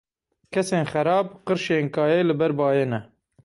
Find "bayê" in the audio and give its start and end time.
2.59-2.85